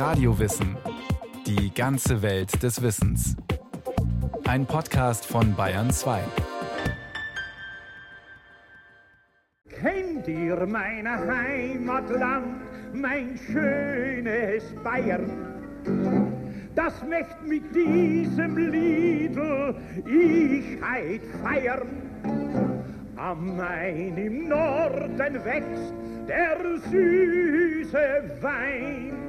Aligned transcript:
Radiowissen. 0.00 0.78
Die 1.46 1.74
ganze 1.74 2.22
Welt 2.22 2.62
des 2.62 2.80
Wissens. 2.80 3.36
Ein 4.48 4.64
Podcast 4.64 5.26
von 5.26 5.54
Bayern 5.54 5.90
2. 5.90 6.22
Kennt 9.68 10.26
ihr 10.26 10.66
mein 10.66 11.06
Heimatland, 11.06 12.62
mein 12.94 13.38
schönes 13.46 14.74
Bayern? 14.82 15.30
Das 16.74 16.94
möcht 17.04 17.42
mit 17.46 17.64
diesem 17.74 18.56
Liedl 18.56 19.76
ich 20.06 20.82
heit 20.82 21.20
feiern. 21.42 21.88
Am 23.16 23.54
Main 23.54 24.16
im 24.16 24.48
Norden 24.48 25.44
wächst 25.44 25.92
der 26.26 26.56
süße 26.88 28.38
Wein. 28.40 29.19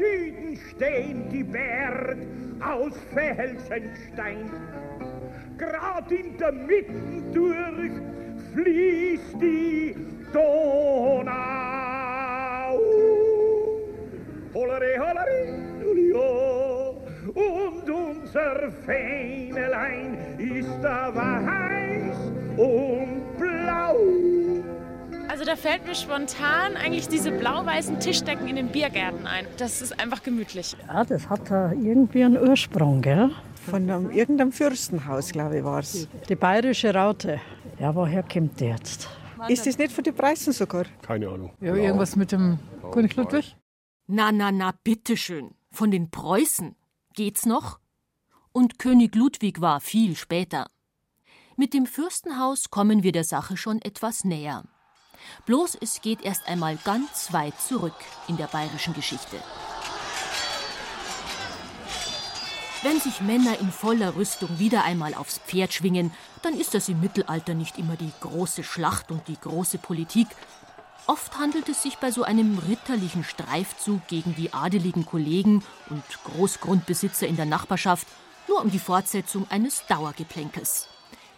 Süden 0.00 0.56
stehen 0.70 1.28
die 1.28 1.44
Berg 1.44 2.16
aus 2.60 2.94
Felsenstein. 3.12 4.50
Grad 5.58 6.10
in 6.10 6.38
der 6.38 6.52
Mitte 6.52 7.22
durch 7.34 7.92
fließt 8.54 9.42
die 9.42 9.94
Donau. 10.32 11.30
Hollere, 14.54 14.98
hollere, 14.98 15.58
ulio. 15.84 17.02
Und 17.34 17.90
unser 17.90 18.72
Fähnelein 18.86 20.16
ist 20.38 20.84
aber 20.84 21.44
heiß 21.44 21.49
da 25.50 25.56
fällt 25.56 25.84
mir 25.84 25.96
spontan 25.96 26.76
eigentlich 26.76 27.08
diese 27.08 27.32
blau-weißen 27.32 27.98
Tischdecken 27.98 28.46
in 28.46 28.54
den 28.54 28.68
Biergärten 28.68 29.26
ein. 29.26 29.44
Das 29.56 29.82
ist 29.82 29.98
einfach 29.98 30.22
gemütlich. 30.22 30.76
Ja, 30.86 31.02
das 31.02 31.28
hat 31.28 31.50
da 31.50 31.72
irgendwie 31.72 32.22
einen 32.22 32.38
Ursprung, 32.38 33.02
gell? 33.02 33.30
Von 33.68 33.90
einem, 33.90 34.10
irgendeinem 34.10 34.52
Fürstenhaus, 34.52 35.32
glaube 35.32 35.58
ich, 35.58 35.64
war 35.64 35.80
es. 35.80 36.06
Die 36.28 36.36
bayerische 36.36 36.94
Raute. 36.94 37.40
Ja, 37.80 37.92
woher 37.96 38.22
kommt 38.22 38.60
die 38.60 38.66
jetzt? 38.66 39.08
Ist 39.48 39.66
das 39.66 39.76
nicht 39.76 39.90
von 39.90 40.04
den 40.04 40.14
Preisen 40.14 40.52
sogar? 40.52 40.84
Keine 41.02 41.28
Ahnung. 41.28 41.50
Ja, 41.60 41.74
irgendwas 41.74 42.14
mit 42.14 42.30
dem 42.30 42.60
König 42.92 43.16
Ludwig? 43.16 43.56
Na, 44.06 44.30
na, 44.30 44.52
na, 44.52 44.72
bitteschön. 44.84 45.50
Von 45.72 45.90
den 45.90 46.12
Preußen. 46.12 46.76
Geht's 47.14 47.44
noch? 47.44 47.80
Und 48.52 48.78
König 48.78 49.16
Ludwig 49.16 49.60
war 49.60 49.80
viel 49.80 50.14
später. 50.14 50.70
Mit 51.56 51.74
dem 51.74 51.86
Fürstenhaus 51.86 52.70
kommen 52.70 53.02
wir 53.02 53.10
der 53.10 53.24
Sache 53.24 53.56
schon 53.56 53.82
etwas 53.82 54.22
näher. 54.22 54.62
Bloß 55.46 55.78
es 55.80 56.00
geht 56.00 56.22
erst 56.22 56.46
einmal 56.46 56.76
ganz 56.84 57.32
weit 57.32 57.60
zurück 57.60 57.94
in 58.28 58.36
der 58.36 58.46
bayerischen 58.46 58.94
Geschichte. 58.94 59.36
Wenn 62.82 62.98
sich 62.98 63.20
Männer 63.20 63.58
in 63.60 63.70
voller 63.70 64.16
Rüstung 64.16 64.58
wieder 64.58 64.84
einmal 64.84 65.12
aufs 65.12 65.38
Pferd 65.38 65.74
schwingen, 65.74 66.12
dann 66.40 66.58
ist 66.58 66.72
das 66.72 66.88
im 66.88 67.00
Mittelalter 67.00 67.52
nicht 67.52 67.76
immer 67.78 67.96
die 67.96 68.12
große 68.20 68.64
Schlacht 68.64 69.10
und 69.10 69.28
die 69.28 69.38
große 69.38 69.76
Politik. 69.76 70.28
Oft 71.06 71.36
handelt 71.38 71.68
es 71.68 71.82
sich 71.82 71.98
bei 71.98 72.10
so 72.10 72.22
einem 72.22 72.58
ritterlichen 72.58 73.22
Streifzug 73.22 74.06
gegen 74.06 74.34
die 74.34 74.54
adeligen 74.54 75.04
Kollegen 75.04 75.62
und 75.90 76.02
Großgrundbesitzer 76.24 77.26
in 77.26 77.36
der 77.36 77.44
Nachbarschaft 77.44 78.06
nur 78.48 78.62
um 78.62 78.70
die 78.70 78.78
Fortsetzung 78.78 79.46
eines 79.50 79.84
Dauergeplänkels. 79.86 80.88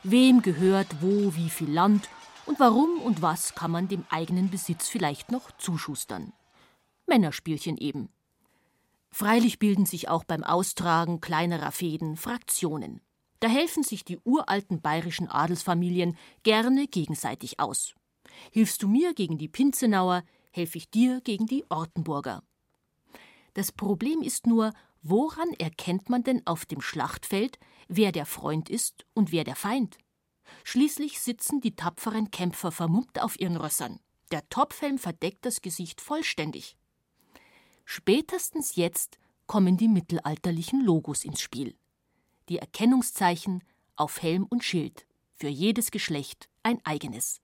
Wem 0.04 0.42
gehört 0.42 0.88
wo 1.00 1.34
wie 1.34 1.50
viel 1.50 1.70
Land 1.70 2.08
und 2.46 2.60
warum 2.60 3.00
und 3.00 3.22
was 3.22 3.54
kann 3.54 3.70
man 3.70 3.88
dem 3.88 4.04
eigenen 4.10 4.50
Besitz 4.50 4.88
vielleicht 4.88 5.30
noch 5.30 5.50
zuschustern? 5.52 6.32
Männerspielchen 7.06 7.76
eben. 7.78 8.08
Freilich 9.10 9.58
bilden 9.58 9.86
sich 9.86 10.08
auch 10.08 10.24
beim 10.24 10.42
Austragen 10.42 11.20
kleinerer 11.20 11.72
Fäden 11.72 12.16
Fraktionen. 12.16 13.00
Da 13.40 13.48
helfen 13.48 13.82
sich 13.82 14.04
die 14.04 14.18
uralten 14.24 14.80
bayerischen 14.80 15.28
Adelsfamilien 15.28 16.16
gerne 16.44 16.86
gegenseitig 16.86 17.60
aus. 17.60 17.94
Hilfst 18.52 18.82
du 18.82 18.88
mir 18.88 19.14
gegen 19.14 19.36
die 19.36 19.48
Pinzenauer, 19.48 20.22
helfe 20.52 20.78
ich 20.78 20.90
dir 20.90 21.20
gegen 21.22 21.46
die 21.46 21.64
Ortenburger. 21.68 22.42
Das 23.54 23.72
Problem 23.72 24.22
ist 24.22 24.46
nur, 24.46 24.72
woran 25.02 25.52
erkennt 25.58 26.08
man 26.08 26.22
denn 26.22 26.46
auf 26.46 26.64
dem 26.64 26.80
Schlachtfeld, 26.80 27.58
wer 27.88 28.12
der 28.12 28.26
Freund 28.26 28.70
ist 28.70 29.04
und 29.12 29.32
wer 29.32 29.44
der 29.44 29.56
Feind? 29.56 29.98
Schließlich 30.64 31.20
sitzen 31.20 31.60
die 31.60 31.74
tapferen 31.74 32.30
Kämpfer 32.30 32.72
vermummt 32.72 33.20
auf 33.20 33.38
ihren 33.38 33.56
Rössern. 33.56 34.00
Der 34.30 34.48
Topfhelm 34.48 34.98
verdeckt 34.98 35.44
das 35.44 35.60
Gesicht 35.60 36.00
vollständig. 36.00 36.76
Spätestens 37.84 38.76
jetzt 38.76 39.18
kommen 39.46 39.76
die 39.76 39.88
mittelalterlichen 39.88 40.84
Logos 40.84 41.24
ins 41.24 41.40
Spiel. 41.40 41.76
Die 42.48 42.58
Erkennungszeichen 42.58 43.62
auf 43.96 44.22
Helm 44.22 44.46
und 44.48 44.64
Schild, 44.64 45.06
für 45.34 45.48
jedes 45.48 45.90
Geschlecht 45.90 46.48
ein 46.62 46.80
eigenes. 46.84 47.40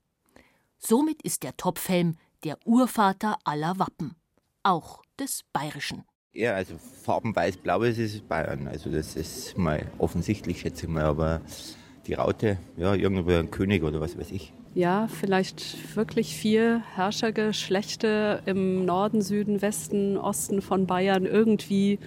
Somit 0.78 1.22
ist 1.22 1.42
der 1.42 1.56
Topfhelm 1.56 2.16
der 2.44 2.58
Urvater 2.64 3.36
aller 3.44 3.78
Wappen, 3.78 4.14
auch 4.62 5.02
des 5.18 5.44
bayerischen. 5.52 6.04
Ja, 6.32 6.54
also 6.54 6.78
Farben 6.78 7.34
weiß-blau 7.34 7.82
ist 7.82 8.28
Bayern. 8.28 8.68
Also 8.68 8.90
das 8.90 9.16
ist 9.16 9.58
mal 9.58 9.90
offensichtlich, 9.98 10.60
schätze 10.60 10.86
ich 10.86 10.88
mal. 10.88 11.04
Aber 11.04 11.40
die 12.08 12.14
Raute, 12.14 12.56
ja, 12.76 12.94
irgendwo 12.94 13.30
ein 13.30 13.50
König 13.50 13.82
oder 13.82 14.00
was 14.00 14.18
weiß 14.18 14.32
ich. 14.32 14.52
Ja, 14.74 15.08
vielleicht 15.08 15.96
wirklich 15.96 16.34
vier 16.34 16.82
Herrschergeschlechte 16.94 18.42
im 18.46 18.84
Norden, 18.84 19.22
Süden, 19.22 19.60
Westen, 19.60 20.16
Osten 20.16 20.62
von 20.62 20.86
Bayern 20.86 21.26
irgendwie 21.26 21.98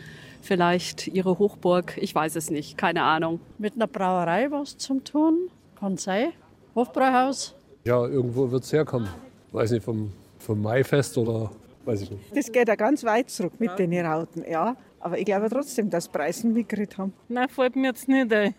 vielleicht 0.42 1.08
ihre 1.08 1.38
Hochburg. 1.38 1.98
Ich 1.98 2.16
weiß 2.16 2.36
es 2.36 2.50
nicht, 2.50 2.78
keine 2.78 3.04
Ahnung. 3.04 3.40
Mit 3.58 3.76
einer 3.76 3.88
Brauerei 3.88 4.50
was 4.52 4.78
zum 4.78 5.04
tun? 5.04 5.50
Kann 5.80 5.98
sein. 5.98 6.30
Hofbräuhaus? 6.76 7.56
Ja, 7.84 8.06
irgendwo 8.06 8.50
wird 8.50 8.64
es 8.64 8.74
herkommen. 8.74 9.10
Weiß 9.52 9.72
nicht, 9.72 9.84
vom, 9.84 10.12
vom 10.40 10.62
Maifest 10.62 11.18
oder 11.18 11.52
weiß 11.86 12.04
ich 12.04 12.12
nicht. 12.12 12.36
Das 12.36 12.52
geht 12.52 12.68
ja 12.68 12.76
ganz 12.76 13.04
weit 13.04 13.30
zurück 13.30 13.54
mit 13.60 13.78
den 13.78 13.94
Rauten, 14.06 14.44
ja. 14.50 14.76
Aber 15.00 15.18
ich 15.18 15.26
glaube 15.26 15.50
trotzdem, 15.50 15.90
dass 15.90 16.08
Preisen 16.08 16.54
mitgekriegt 16.54 16.98
haben. 16.98 17.14
Nein, 17.28 17.50
fällt 17.50 17.76
mir 17.76 17.88
jetzt 17.88 18.08
nicht 18.08 18.32
ein. 18.32 18.54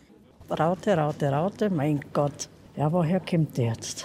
Raute, 0.59 0.99
Raute, 0.99 1.31
Raute, 1.31 1.71
mein 1.71 2.05
Gott. 2.13 2.49
Ja, 2.77 2.93
woher 2.93 3.21
kommt 3.21 3.57
die 3.57 3.63
jetzt? 3.63 4.05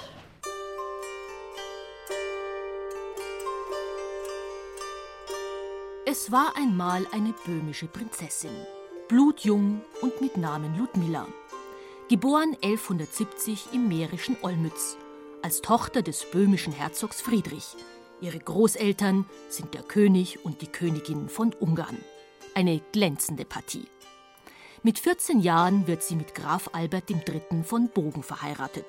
Es 6.06 6.32
war 6.32 6.54
einmal 6.56 7.06
eine 7.12 7.34
böhmische 7.46 7.88
Prinzessin, 7.88 8.52
blutjung 9.10 9.82
und 10.02 10.22
mit 10.22 10.38
Namen 10.38 10.78
Ludmilla, 10.78 11.28
geboren 12.10 12.56
1170 12.64 13.74
im 13.74 13.90
mährischen 13.90 14.38
Olmütz, 14.42 14.96
als 15.44 15.62
Tochter 15.62 16.02
des 16.02 16.24
böhmischen 16.32 16.72
Herzogs 16.72 17.22
Friedrich. 17.22 17.76
Ihre 18.22 18.40
Großeltern 18.40 19.26
sind 19.50 19.74
der 19.74 19.84
König 19.84 20.46
und 20.46 20.62
die 20.62 20.68
Königin 20.68 21.28
von 21.28 21.54
Ungarn. 21.60 21.98
Eine 22.56 22.80
glänzende 22.94 23.44
Partie. 23.44 23.88
Mit 24.84 25.00
14 25.00 25.40
Jahren 25.40 25.88
wird 25.88 26.04
sie 26.04 26.16
mit 26.16 26.36
Graf 26.36 26.70
Albert 26.74 27.10
III. 27.10 27.64
von 27.64 27.90
Bogen 27.90 28.22
verheiratet. 28.22 28.86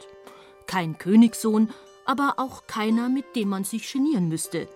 Kein 0.67 0.99
Königssohn, 0.99 1.71
aber 2.05 2.35
auch 2.37 2.67
keiner, 2.67 3.09
mit 3.09 3.35
dem 3.35 3.49
man 3.49 3.65
sich 3.65 3.91
genieren 3.91 4.29
müsste. 4.29 4.69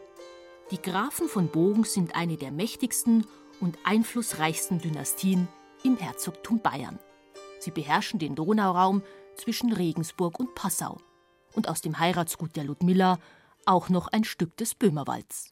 Die 0.70 0.80
Grafen 0.80 1.28
von 1.28 1.48
Bogen 1.48 1.84
sind 1.84 2.14
eine 2.16 2.38
der 2.38 2.50
mächtigsten 2.50 3.26
und 3.60 3.78
einflussreichsten 3.84 4.78
Dynastien 4.78 5.48
im 5.84 5.98
Herzogtum 5.98 6.60
Bayern. 6.60 6.98
Sie 7.58 7.70
beherrschen 7.70 8.18
den 8.18 8.34
Donauraum 8.34 9.02
zwischen 9.36 9.72
Regensburg 9.72 10.40
und 10.40 10.54
Passau 10.54 10.98
und 11.54 11.68
aus 11.68 11.82
dem 11.82 11.98
Heiratsgut 11.98 12.56
der 12.56 12.64
Ludmilla 12.64 13.18
auch 13.66 13.90
noch 13.90 14.08
ein 14.08 14.24
Stück 14.24 14.56
des 14.56 14.74
Böhmerwalds. 14.74 15.50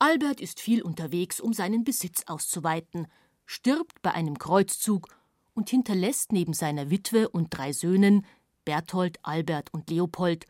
Albert 0.00 0.40
ist 0.40 0.60
viel 0.60 0.82
unterwegs, 0.82 1.40
um 1.40 1.52
seinen 1.52 1.84
Besitz 1.84 2.24
auszuweiten, 2.26 3.06
stirbt 3.48 4.02
bei 4.02 4.12
einem 4.12 4.38
Kreuzzug 4.38 5.08
und 5.54 5.70
hinterlässt 5.70 6.32
neben 6.32 6.52
seiner 6.52 6.90
Witwe 6.90 7.30
und 7.30 7.48
drei 7.48 7.72
Söhnen, 7.72 8.26
Berthold, 8.66 9.18
Albert 9.22 9.72
und 9.72 9.88
Leopold, 9.88 10.44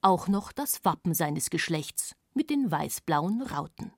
auch 0.00 0.28
noch 0.28 0.52
das 0.52 0.84
Wappen 0.84 1.12
seines 1.12 1.50
Geschlechts 1.50 2.14
mit 2.34 2.48
den 2.48 2.70
weißblauen 2.70 3.42
Rauten. 3.42 3.92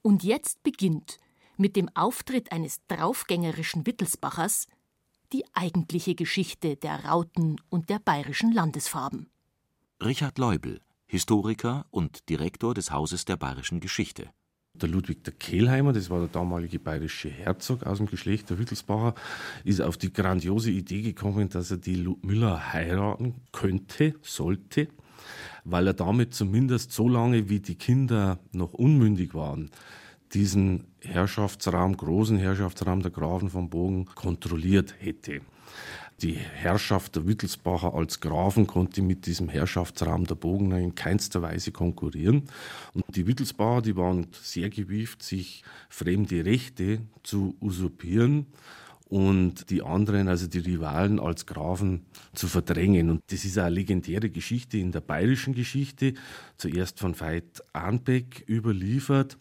Und 0.00 0.22
jetzt 0.22 0.62
beginnt 0.62 1.18
mit 1.56 1.74
dem 1.74 1.90
Auftritt 1.96 2.52
eines 2.52 2.86
draufgängerischen 2.86 3.84
Wittelsbachers 3.84 4.68
die 5.32 5.44
eigentliche 5.54 6.14
Geschichte 6.14 6.76
der 6.76 7.04
Rauten 7.04 7.60
und 7.68 7.90
der 7.90 7.98
bayerischen 7.98 8.52
Landesfarben. 8.52 9.28
Richard 10.00 10.38
Leubel, 10.38 10.80
Historiker 11.06 11.84
und 11.90 12.28
Direktor 12.28 12.74
des 12.74 12.92
Hauses 12.92 13.24
der 13.24 13.36
bayerischen 13.36 13.80
Geschichte. 13.80 14.30
Der 14.80 14.88
Ludwig 14.88 15.24
der 15.24 15.32
Kehlheimer, 15.34 15.92
das 15.92 16.08
war 16.10 16.20
der 16.20 16.28
damalige 16.28 16.78
bayerische 16.78 17.28
Herzog 17.28 17.84
aus 17.84 17.98
dem 17.98 18.06
Geschlecht 18.06 18.50
der 18.50 18.58
Wittelsbacher, 18.58 19.14
ist 19.64 19.80
auf 19.80 19.96
die 19.96 20.12
grandiose 20.12 20.70
Idee 20.70 21.02
gekommen, 21.02 21.48
dass 21.48 21.70
er 21.70 21.78
die 21.78 21.96
Ludmilla 21.96 22.72
heiraten 22.72 23.34
könnte, 23.52 24.14
sollte. 24.22 24.88
weil 25.64 25.86
er 25.86 25.94
damit 25.94 26.34
zumindest 26.34 26.92
so 26.92 27.08
lange, 27.08 27.48
wie 27.48 27.60
die 27.60 27.74
Kinder 27.74 28.38
noch 28.52 28.72
unmündig 28.72 29.34
waren, 29.34 29.70
diesen 30.32 30.84
Herrschaftsraum, 31.00 31.96
großen 31.96 32.38
Herrschaftsraum 32.38 33.02
der 33.02 33.10
Grafen 33.10 33.50
von 33.50 33.70
Bogen 33.70 34.06
kontrolliert 34.06 34.94
hätte. 34.98 35.40
Die 36.20 36.34
Herrschaft 36.34 37.14
der 37.14 37.28
Wittelsbacher 37.28 37.94
als 37.94 38.18
Grafen 38.18 38.66
konnte 38.66 39.02
mit 39.02 39.26
diesem 39.26 39.48
Herrschaftsraum 39.48 40.24
der 40.24 40.34
Bogener 40.34 40.78
in 40.78 40.96
keinster 40.96 41.42
Weise 41.42 41.70
konkurrieren. 41.70 42.48
Und 42.92 43.04
die 43.14 43.28
Wittelsbacher, 43.28 43.82
die 43.82 43.96
waren 43.96 44.26
sehr 44.32 44.68
gewieft, 44.68 45.22
sich 45.22 45.62
fremde 45.88 46.44
Rechte 46.44 47.02
zu 47.22 47.56
usurpieren 47.60 48.46
und 49.08 49.70
die 49.70 49.82
anderen, 49.82 50.28
also 50.28 50.46
die 50.46 50.58
Rivalen, 50.58 51.18
als 51.18 51.46
Grafen 51.46 52.04
zu 52.34 52.46
verdrängen. 52.46 53.10
Und 53.10 53.22
das 53.30 53.44
ist 53.44 53.56
eine 53.56 53.74
legendäre 53.74 54.28
Geschichte 54.28 54.76
in 54.78 54.92
der 54.92 55.00
bayerischen 55.00 55.54
Geschichte, 55.54 56.14
zuerst 56.58 56.98
von 57.00 57.18
Veit 57.18 57.62
Arnbeck 57.72 58.44
überliefert. 58.48 59.38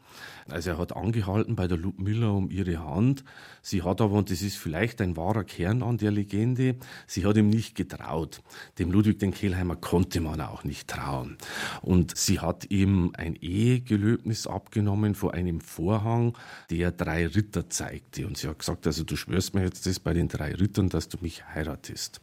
Also 0.50 0.72
er 0.72 0.78
hat 0.78 0.96
angehalten 0.96 1.56
bei 1.56 1.68
der 1.68 1.78
Ludmilla 1.78 2.30
um 2.30 2.50
ihre 2.50 2.80
Hand. 2.80 3.26
Sie 3.62 3.84
hat 3.84 4.00
aber, 4.00 4.14
und 4.14 4.32
das 4.32 4.42
ist 4.42 4.58
vielleicht 4.58 5.02
ein 5.02 5.18
wahrer 5.18 5.44
Kern 5.44 5.84
an 5.84 5.98
der 5.98 6.12
Legende, 6.12 6.78
sie 7.06 7.26
hat 7.26 7.36
ihm 7.36 7.50
nicht 7.50 7.76
getraut. 7.76 8.42
Dem 8.80 8.92
Ludwig 8.92 9.20
den 9.20 9.34
Kehlheimer 9.34 9.76
konnte 9.76 10.22
man 10.22 10.40
auch 10.40 10.64
nicht 10.64 10.88
trauen. 10.88 11.38
Und 11.82 12.16
sie 12.16 12.40
hat 12.40 12.72
ihm 12.72 13.12
ein 13.18 13.36
Ehegelöbnis 13.36 14.48
abgenommen 14.48 15.16
vor 15.16 15.34
einem 15.34 15.60
Vorhang, 15.60 16.38
der 16.70 16.92
drei 16.92 17.28
Ritter 17.28 17.70
zeigte. 17.70 18.26
Und 18.26 18.38
sie 18.38 18.48
hat 18.48 18.60
gesagt, 18.60 18.88
also 18.88 19.04
du 19.04 19.18
schwörst 19.18 19.54
mir 19.58 19.66
jetzt 19.66 19.86
das 19.86 20.00
bei 20.00 20.14
den 20.14 20.28
drei 20.28 20.54
Rittern, 20.54 20.90
dass 20.90 21.10
du 21.10 21.18
mich 21.22 21.46
heiratest. 21.46 22.22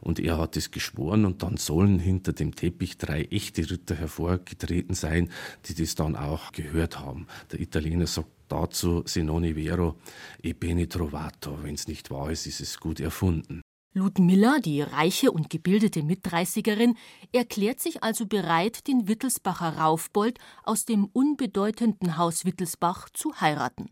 Und 0.00 0.18
er 0.18 0.38
hat 0.38 0.56
es 0.56 0.70
geschworen 0.70 1.24
und 1.24 1.42
dann 1.42 1.56
sollen 1.56 1.98
hinter 1.98 2.32
dem 2.32 2.54
Teppich 2.54 2.98
drei 2.98 3.22
echte 3.24 3.70
Ritter 3.70 3.94
hervorgetreten 3.94 4.94
sein, 4.94 5.30
die 5.66 5.74
das 5.74 5.94
dann 5.94 6.16
auch 6.16 6.52
gehört 6.52 7.00
haben. 7.00 7.26
Der 7.50 7.60
Italiener 7.60 8.06
sagt 8.06 8.28
dazu, 8.48 9.02
se 9.06 9.22
non 9.22 9.44
è 9.44 9.54
vero, 9.54 9.96
e 10.42 10.52
bene 10.52 10.86
trovato. 10.86 11.58
Wenn 11.62 11.74
es 11.74 11.88
nicht 11.88 12.10
wahr 12.10 12.30
ist, 12.30 12.46
ist 12.46 12.60
es 12.60 12.78
gut 12.78 13.00
erfunden. 13.00 13.62
Ludmilla, 13.94 14.58
die 14.58 14.80
reiche 14.80 15.30
und 15.30 15.50
gebildete 15.50 16.02
Mitdreißigerin, 16.02 16.96
erklärt 17.32 17.80
sich 17.80 18.02
also 18.02 18.26
bereit, 18.26 18.86
den 18.86 19.06
Wittelsbacher 19.06 19.76
Raufbold 19.78 20.38
aus 20.64 20.86
dem 20.86 21.04
unbedeutenden 21.04 22.16
Haus 22.16 22.46
Wittelsbach 22.46 23.10
zu 23.10 23.34
heiraten. 23.40 23.90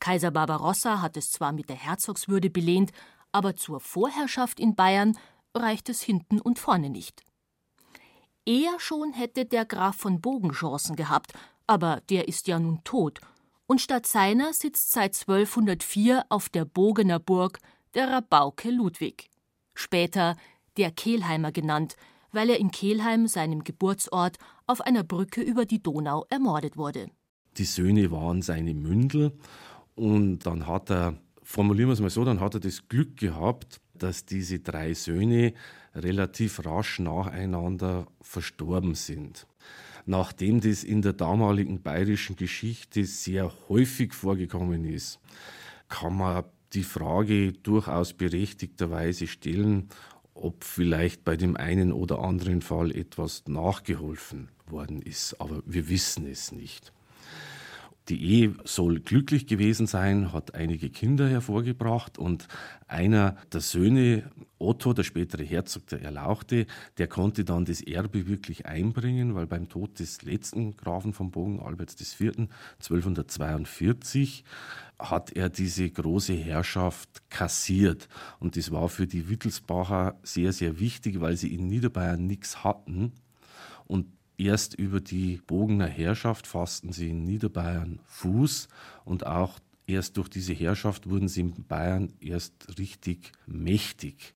Kaiser 0.00 0.30
Barbarossa 0.30 1.00
hat 1.00 1.16
es 1.16 1.30
zwar 1.30 1.52
mit 1.52 1.68
der 1.68 1.76
Herzogswürde 1.76 2.50
belehnt, 2.50 2.92
aber 3.32 3.56
zur 3.56 3.80
Vorherrschaft 3.80 4.60
in 4.60 4.74
Bayern 4.74 5.16
reicht 5.54 5.88
es 5.88 6.02
hinten 6.02 6.40
und 6.40 6.58
vorne 6.58 6.90
nicht. 6.90 7.24
Eher 8.44 8.78
schon 8.78 9.12
hätte 9.12 9.44
der 9.44 9.64
Graf 9.64 9.96
von 9.96 10.20
Bogen 10.20 10.52
Chancen 10.52 10.96
gehabt, 10.96 11.32
aber 11.66 12.02
der 12.10 12.28
ist 12.28 12.48
ja 12.48 12.58
nun 12.58 12.82
tot, 12.84 13.20
und 13.66 13.80
statt 13.80 14.06
seiner 14.06 14.52
sitzt 14.52 14.92
seit 14.92 15.14
1204 15.18 16.26
auf 16.28 16.48
der 16.48 16.64
Bogener 16.64 17.18
Burg 17.18 17.58
der 17.94 18.10
Rabauke 18.10 18.70
Ludwig, 18.70 19.30
später 19.74 20.36
der 20.76 20.90
Kelheimer 20.90 21.52
genannt, 21.52 21.96
weil 22.32 22.50
er 22.50 22.58
in 22.58 22.70
Kelheim, 22.70 23.28
seinem 23.28 23.62
Geburtsort, 23.62 24.38
auf 24.66 24.80
einer 24.80 25.04
Brücke 25.04 25.40
über 25.40 25.64
die 25.64 25.82
Donau 25.82 26.26
ermordet 26.30 26.76
wurde. 26.76 27.10
Die 27.58 27.64
Söhne 27.64 28.10
waren 28.10 28.42
seine 28.42 28.74
Mündel 28.74 29.32
und 29.94 30.40
dann 30.40 30.66
hat 30.66 30.90
er, 30.90 31.14
formulieren 31.42 31.88
wir 31.88 31.94
es 31.94 32.00
mal 32.00 32.10
so, 32.10 32.24
dann 32.24 32.40
hat 32.40 32.54
er 32.54 32.60
das 32.60 32.88
Glück 32.88 33.16
gehabt, 33.16 33.80
dass 33.94 34.24
diese 34.24 34.58
drei 34.58 34.94
Söhne 34.94 35.52
relativ 35.94 36.64
rasch 36.64 36.98
nacheinander 36.98 38.06
verstorben 38.20 38.94
sind. 38.94 39.46
Nachdem 40.06 40.60
das 40.60 40.82
in 40.82 41.02
der 41.02 41.12
damaligen 41.12 41.82
bayerischen 41.82 42.36
Geschichte 42.36 43.04
sehr 43.04 43.52
häufig 43.68 44.14
vorgekommen 44.14 44.84
ist, 44.84 45.20
kann 45.88 46.16
man 46.16 46.44
die 46.72 46.82
Frage 46.82 47.52
durchaus 47.52 48.14
berechtigterweise 48.14 49.26
stellen, 49.26 49.88
ob 50.34 50.64
vielleicht 50.64 51.24
bei 51.24 51.36
dem 51.36 51.56
einen 51.56 51.92
oder 51.92 52.20
anderen 52.20 52.62
Fall 52.62 52.90
etwas 52.90 53.44
nachgeholfen 53.46 54.48
worden 54.66 55.02
ist. 55.02 55.40
Aber 55.40 55.62
wir 55.66 55.88
wissen 55.88 56.26
es 56.26 56.50
nicht. 56.50 56.92
Die 58.08 58.20
Ehe 58.22 58.54
soll 58.64 58.98
glücklich 58.98 59.46
gewesen 59.46 59.86
sein, 59.86 60.32
hat 60.32 60.54
einige 60.54 60.90
Kinder 60.90 61.28
hervorgebracht 61.28 62.18
und 62.18 62.48
einer 62.88 63.36
der 63.52 63.60
Söhne, 63.60 64.30
Otto, 64.58 64.92
der 64.92 65.04
spätere 65.04 65.44
Herzog 65.44 65.86
der 65.86 66.02
Erlauchte, 66.02 66.66
der 66.98 67.06
konnte 67.06 67.44
dann 67.44 67.64
das 67.64 67.80
Erbe 67.80 68.26
wirklich 68.26 68.66
einbringen, 68.66 69.34
weil 69.34 69.46
beim 69.46 69.68
Tod 69.68 69.98
des 69.98 70.22
letzten 70.22 70.76
Grafen 70.76 71.12
von 71.12 71.30
Bogen, 71.30 71.60
Alberts 71.60 72.00
IV., 72.00 72.48
1242, 72.80 74.44
hat 74.98 75.32
er 75.32 75.48
diese 75.48 75.88
große 75.88 76.34
Herrschaft 76.34 77.28
kassiert. 77.30 78.08
Und 78.38 78.56
das 78.56 78.70
war 78.70 78.88
für 78.88 79.06
die 79.06 79.28
Wittelsbacher 79.28 80.18
sehr, 80.22 80.52
sehr 80.52 80.78
wichtig, 80.80 81.20
weil 81.20 81.36
sie 81.36 81.54
in 81.54 81.66
Niederbayern 81.68 82.26
nichts 82.26 82.62
hatten. 82.64 83.12
Und 83.86 84.06
Erst 84.38 84.74
über 84.74 85.00
die 85.00 85.40
Bogener 85.46 85.86
Herrschaft 85.86 86.46
fassten 86.46 86.92
sie 86.92 87.10
in 87.10 87.24
Niederbayern 87.24 88.00
Fuß 88.06 88.68
und 89.04 89.26
auch 89.26 89.58
erst 89.86 90.16
durch 90.16 90.28
diese 90.28 90.52
Herrschaft 90.52 91.08
wurden 91.08 91.28
sie 91.28 91.40
in 91.40 91.66
Bayern 91.66 92.12
erst 92.20 92.78
richtig 92.78 93.32
mächtig. 93.46 94.34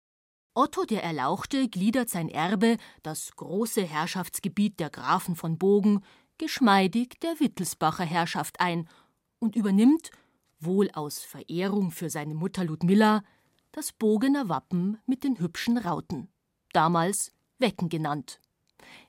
Otto 0.55 0.85
der 0.85 1.03
Erlauchte 1.03 1.69
gliedert 1.69 2.09
sein 2.09 2.29
Erbe, 2.29 2.77
das 3.03 3.35
große 3.37 3.83
Herrschaftsgebiet 3.83 4.81
der 4.81 4.91
Grafen 4.91 5.37
von 5.37 5.59
Bogen, 5.59 6.03
geschmeidig 6.39 7.21
der 7.21 7.41
Wittelsbacher 7.41 8.05
Herrschaft 8.05 8.61
ein 8.61 8.89
und 9.39 9.57
übernimmt, 9.57 10.11
wohl 10.59 10.91
aus 10.93 11.19
Verehrung 11.19 11.91
für 11.91 12.09
seine 12.09 12.35
Mutter 12.35 12.65
Ludmilla, 12.65 13.23
das 13.73 13.93
Bogener 13.93 14.49
Wappen 14.49 14.99
mit 15.07 15.25
den 15.25 15.39
hübschen 15.39 15.77
Rauten, 15.77 16.29
damals 16.73 17.33
Wecken 17.59 17.89
genannt 17.91 18.41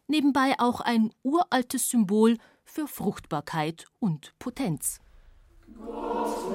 nebenbei 0.08 0.56
auch 0.58 0.82
ein 0.82 1.12
uraltes 1.24 1.90
Symbol 1.90 2.38
für 2.64 2.88
Fruchtbarkeit 2.88 3.86
und 4.00 4.34
Potenz. 4.40 5.00
Gott 5.78 6.47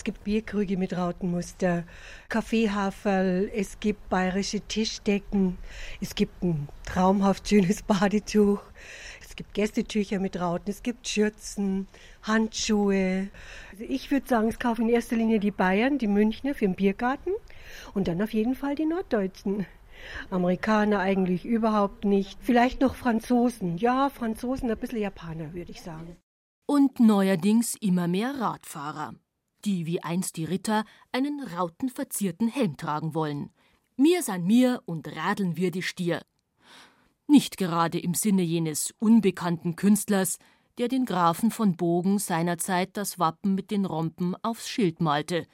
Es 0.00 0.04
gibt 0.04 0.24
Bierkrüge 0.24 0.78
mit 0.78 0.96
Rautenmuster, 0.96 1.84
Kaffeehaferl, 2.30 3.50
es 3.54 3.80
gibt 3.80 4.08
bayerische 4.08 4.62
Tischdecken, 4.62 5.58
es 6.00 6.14
gibt 6.14 6.42
ein 6.42 6.68
traumhaft 6.86 7.46
schönes 7.46 7.82
Badetuch, 7.86 8.62
es 9.20 9.36
gibt 9.36 9.52
Gästetücher 9.52 10.18
mit 10.18 10.40
Rauten, 10.40 10.70
es 10.70 10.82
gibt 10.82 11.06
Schürzen, 11.06 11.86
Handschuhe. 12.22 13.28
Also 13.72 13.84
ich 13.86 14.10
würde 14.10 14.26
sagen, 14.26 14.48
es 14.48 14.58
kaufen 14.58 14.88
in 14.88 14.94
erster 14.94 15.16
Linie 15.16 15.38
die 15.38 15.50
Bayern, 15.50 15.98
die 15.98 16.06
Münchner 16.06 16.54
für 16.54 16.64
den 16.64 16.76
Biergarten 16.76 17.32
und 17.92 18.08
dann 18.08 18.22
auf 18.22 18.32
jeden 18.32 18.54
Fall 18.54 18.76
die 18.76 18.86
Norddeutschen. 18.86 19.66
Amerikaner 20.30 21.00
eigentlich 21.00 21.44
überhaupt 21.44 22.06
nicht. 22.06 22.38
Vielleicht 22.40 22.80
noch 22.80 22.94
Franzosen. 22.94 23.76
Ja, 23.76 24.08
Franzosen, 24.08 24.70
ein 24.70 24.78
bisschen 24.78 25.00
Japaner, 25.00 25.52
würde 25.52 25.72
ich 25.72 25.82
sagen. 25.82 26.16
Und 26.64 27.00
neuerdings 27.00 27.74
immer 27.74 28.08
mehr 28.08 28.40
Radfahrer 28.40 29.12
die 29.64 29.86
wie 29.86 30.02
einst 30.02 30.36
die 30.36 30.44
Ritter 30.44 30.84
einen 31.12 31.42
rautenverzierten 31.42 32.48
Helm 32.48 32.76
tragen 32.76 33.14
wollen. 33.14 33.50
Mir 33.96 34.22
san 34.22 34.44
mir 34.44 34.82
und 34.86 35.14
radeln 35.16 35.56
wir 35.56 35.70
die 35.70 35.82
Stier. 35.82 36.22
Nicht 37.26 37.56
gerade 37.56 37.98
im 37.98 38.14
Sinne 38.14 38.42
jenes 38.42 38.94
unbekannten 38.98 39.76
Künstlers, 39.76 40.38
der 40.78 40.88
den 40.88 41.04
Grafen 41.04 41.50
von 41.50 41.76
Bogen 41.76 42.18
seinerzeit 42.18 42.96
das 42.96 43.18
Wappen 43.18 43.54
mit 43.54 43.70
den 43.70 43.84
Rompen 43.84 44.34
aufs 44.42 44.68
Schild 44.68 45.00
malte. 45.00 45.46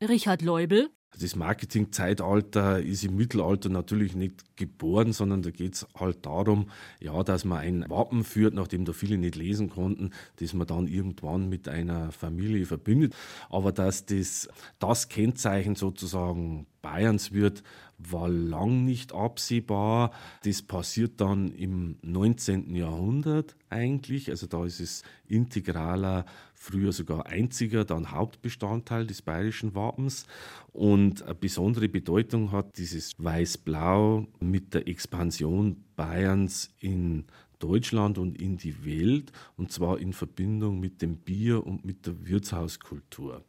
Richard 0.00 0.42
Leubel 0.42 0.90
Das 1.18 1.34
Marketingzeitalter 1.36 2.80
ist 2.80 3.04
im 3.04 3.16
Mittelalter 3.16 3.68
natürlich 3.68 4.14
nicht 4.14 4.56
geboren, 4.56 5.12
sondern 5.12 5.42
da 5.42 5.50
geht 5.50 5.74
es 5.74 5.86
halt 5.98 6.24
darum, 6.24 6.70
ja, 7.00 7.22
dass 7.22 7.44
man 7.44 7.58
ein 7.58 7.84
Wappen 7.88 8.24
führt, 8.24 8.54
nachdem 8.54 8.84
da 8.84 8.92
viele 8.92 9.18
nicht 9.18 9.34
lesen 9.34 9.70
konnten, 9.70 10.10
das 10.36 10.54
man 10.54 10.66
dann 10.66 10.86
irgendwann 10.86 11.48
mit 11.48 11.68
einer 11.68 12.12
Familie 12.12 12.64
verbindet. 12.64 13.14
Aber 13.48 13.72
dass 13.72 14.06
das, 14.06 14.48
das 14.78 15.08
Kennzeichen 15.08 15.74
sozusagen 15.74 16.66
Bayerns 16.80 17.32
wird, 17.32 17.62
war 17.98 18.28
lang 18.28 18.84
nicht 18.84 19.12
absehbar. 19.12 20.12
Das 20.44 20.62
passiert 20.62 21.20
dann 21.20 21.52
im 21.52 21.96
19. 22.02 22.74
Jahrhundert 22.74 23.56
eigentlich. 23.68 24.30
Also 24.30 24.46
da 24.46 24.64
ist 24.64 24.80
es 24.80 25.02
integraler, 25.28 26.24
früher 26.60 26.92
sogar 26.92 27.26
einziger, 27.26 27.86
dann 27.86 28.10
Hauptbestandteil 28.10 29.06
des 29.06 29.22
bayerischen 29.22 29.74
Wappens. 29.74 30.26
Und 30.72 31.22
eine 31.22 31.34
besondere 31.34 31.88
Bedeutung 31.88 32.52
hat 32.52 32.76
dieses 32.76 33.14
Weiß-Blau 33.16 34.26
mit 34.40 34.74
der 34.74 34.86
Expansion 34.86 35.82
Bayerns 35.96 36.70
in 36.78 37.24
Deutschland 37.58 38.18
und 38.18 38.40
in 38.40 38.58
die 38.58 38.84
Welt, 38.84 39.32
und 39.56 39.72
zwar 39.72 39.98
in 39.98 40.12
Verbindung 40.12 40.80
mit 40.80 41.00
dem 41.00 41.16
Bier 41.16 41.66
und 41.66 41.86
mit 41.86 42.06
der 42.06 42.26
Wirtshauskultur. 42.26 43.42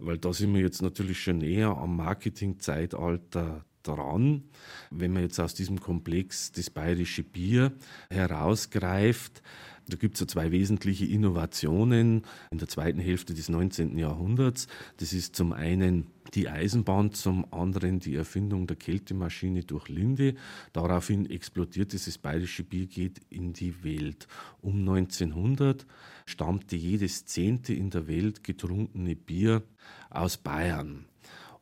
Weil 0.00 0.18
da 0.18 0.32
sind 0.32 0.52
wir 0.52 0.60
jetzt 0.60 0.82
natürlich 0.82 1.22
schon 1.22 1.38
näher 1.38 1.76
am 1.76 1.96
Marketingzeitalter 1.96 3.64
dran. 3.84 4.42
Wenn 4.90 5.12
man 5.12 5.22
jetzt 5.22 5.38
aus 5.38 5.54
diesem 5.54 5.80
Komplex 5.80 6.50
das 6.50 6.70
bayerische 6.70 7.22
Bier 7.22 7.72
herausgreift, 8.10 9.42
da 9.88 9.96
gibt 9.96 10.14
es 10.14 10.20
ja 10.20 10.26
zwei 10.26 10.50
wesentliche 10.50 11.06
Innovationen 11.06 12.22
in 12.50 12.58
der 12.58 12.68
zweiten 12.68 13.00
Hälfte 13.00 13.34
des 13.34 13.48
19. 13.48 13.98
Jahrhunderts. 13.98 14.68
Das 14.98 15.12
ist 15.12 15.36
zum 15.36 15.52
einen 15.52 16.06
die 16.34 16.48
Eisenbahn, 16.48 17.12
zum 17.12 17.50
anderen 17.52 18.00
die 18.00 18.14
Erfindung 18.14 18.66
der 18.66 18.76
Kältemaschine 18.76 19.64
durch 19.64 19.88
Linde. 19.88 20.34
Daraufhin 20.72 21.28
explodiert 21.30 21.92
dieses 21.92 22.18
bayerische 22.18 22.64
Bier, 22.64 22.88
in 23.30 23.52
die 23.52 23.82
Welt. 23.82 24.28
Um 24.60 24.80
1900 24.80 25.86
stammte 26.26 26.76
jedes 26.76 27.24
zehnte 27.26 27.74
in 27.74 27.90
der 27.90 28.06
Welt 28.08 28.44
getrunkene 28.44 29.16
Bier 29.16 29.62
aus 30.10 30.36
Bayern. 30.36 31.06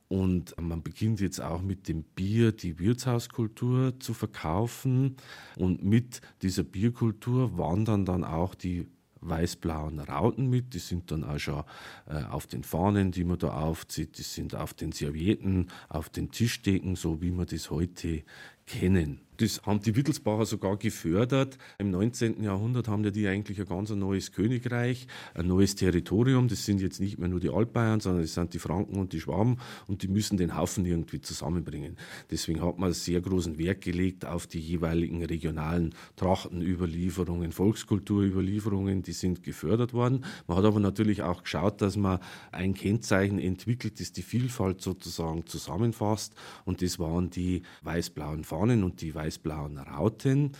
Und 0.08 0.54
man 0.60 0.82
beginnt 0.82 1.20
jetzt 1.20 1.40
auch 1.40 1.62
mit 1.62 1.88
dem 1.88 2.02
Bier 2.02 2.52
die 2.52 2.78
Wirtshauskultur 2.78 3.98
zu 3.98 4.14
verkaufen. 4.14 5.16
Und 5.56 5.84
mit 5.84 6.20
dieser 6.42 6.62
Bierkultur 6.62 7.58
wandern 7.58 8.04
dann 8.04 8.22
auch 8.22 8.54
die 8.54 8.86
weiß-blauen 9.20 9.98
Rauten 9.98 10.48
mit. 10.48 10.74
Die 10.74 10.78
sind 10.78 11.10
dann 11.10 11.24
auch 11.24 11.38
schon 11.38 11.64
äh, 12.08 12.22
auf 12.24 12.46
den 12.46 12.62
Fahnen, 12.62 13.10
die 13.10 13.24
man 13.24 13.38
da 13.38 13.48
aufzieht. 13.48 14.18
Die 14.18 14.22
sind 14.22 14.54
auf 14.54 14.74
den 14.74 14.92
Servietten, 14.92 15.70
auf 15.88 16.08
den 16.08 16.30
Tischdecken, 16.30 16.96
so 16.96 17.20
wie 17.20 17.32
wir 17.32 17.46
das 17.46 17.70
heute 17.70 18.22
kennen. 18.66 19.25
Das 19.38 19.62
haben 19.64 19.80
die 19.80 19.94
Wittelsbacher 19.94 20.46
sogar 20.46 20.76
gefördert. 20.76 21.58
Im 21.78 21.90
19. 21.90 22.42
Jahrhundert 22.42 22.88
haben 22.88 23.02
die 23.12 23.28
eigentlich 23.28 23.60
ein 23.60 23.66
ganz 23.66 23.90
neues 23.90 24.32
Königreich, 24.32 25.06
ein 25.34 25.46
neues 25.46 25.74
Territorium. 25.74 26.48
Das 26.48 26.64
sind 26.64 26.80
jetzt 26.80 27.00
nicht 27.00 27.18
mehr 27.18 27.28
nur 27.28 27.40
die 27.40 27.50
Altbayern, 27.50 28.00
sondern 28.00 28.22
das 28.22 28.34
sind 28.34 28.54
die 28.54 28.58
Franken 28.58 28.98
und 28.98 29.12
die 29.12 29.20
Schwaben 29.20 29.58
und 29.86 30.02
die 30.02 30.08
müssen 30.08 30.36
den 30.36 30.56
Haufen 30.56 30.86
irgendwie 30.86 31.20
zusammenbringen. 31.20 31.96
Deswegen 32.30 32.62
hat 32.62 32.78
man 32.78 32.92
sehr 32.92 33.20
großen 33.20 33.58
Wert 33.58 33.82
gelegt 33.82 34.24
auf 34.24 34.46
die 34.46 34.60
jeweiligen 34.60 35.24
regionalen 35.24 35.94
Trachtenüberlieferungen, 36.16 37.52
Volkskulturüberlieferungen, 37.52 39.02
die 39.02 39.12
sind 39.12 39.42
gefördert 39.42 39.92
worden. 39.92 40.24
Man 40.46 40.56
hat 40.56 40.64
aber 40.64 40.80
natürlich 40.80 41.22
auch 41.22 41.42
geschaut, 41.42 41.82
dass 41.82 41.96
man 41.96 42.20
ein 42.52 42.74
Kennzeichen 42.74 43.38
entwickelt, 43.38 44.00
das 44.00 44.12
die 44.12 44.22
Vielfalt 44.22 44.80
sozusagen 44.80 45.46
zusammenfasst 45.46 46.34
und 46.64 46.82
das 46.82 46.98
waren 46.98 47.30
die 47.30 47.62
weiß-blauen 47.82 48.44
Fahnen 48.44 48.82
und 48.82 49.00
die 49.00 49.14
weiß-blauen 49.26 49.78
Rauten. 49.78 50.52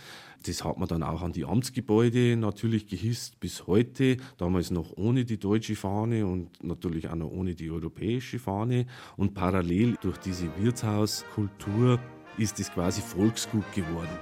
Das 0.45 0.65
hat 0.65 0.79
man 0.79 0.89
dann 0.89 1.03
auch 1.03 1.23
an 1.23 1.33
die 1.33 1.45
Amtsgebäude 1.45 2.37
natürlich 2.37 2.87
gehisst 2.87 3.41
bis 3.41 3.67
heute, 3.67 4.17
damals 4.37 4.71
noch 4.71 4.97
ohne 4.97 5.25
die 5.25 5.39
deutsche 5.39 5.77
Fahne 5.77 6.27
und 6.27 6.63
natürlich 6.63 7.09
auch 7.09 7.17
noch 7.17 7.31
ohne 7.31 7.55
die 7.55 7.71
europäische 7.71 8.39
Fahne. 8.39 8.87
Und 9.17 9.35
parallel 9.35 9.97
durch 10.01 10.19
diese 10.19 10.49
Wirtshauskultur 10.59 11.99
ist 12.39 12.61
es 12.61 12.71
quasi 12.71 13.01
Volksgut 13.01 13.65
geworden. 13.73 14.19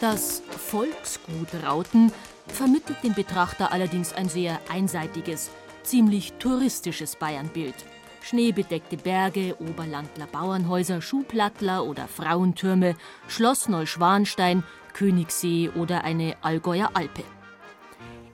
Das 0.00 0.42
Volksgut 0.58 1.48
Rauten 1.64 2.10
vermittelt 2.48 3.04
dem 3.04 3.14
Betrachter 3.14 3.70
allerdings 3.72 4.12
ein 4.12 4.28
sehr 4.28 4.58
einseitiges, 4.68 5.50
ziemlich 5.82 6.32
touristisches 6.34 7.16
Bayernbild. 7.16 7.74
Schneebedeckte 8.22 8.96
Berge, 8.96 9.56
Oberlandler 9.58 10.26
Bauernhäuser, 10.26 11.02
Schuhplattler 11.02 11.84
oder 11.84 12.06
Frauentürme, 12.06 12.94
Schloss 13.28 13.68
Neuschwanstein, 13.68 14.62
Königssee 14.92 15.70
oder 15.70 16.04
eine 16.04 16.36
Allgäuer 16.42 16.90
Alpe. 16.94 17.24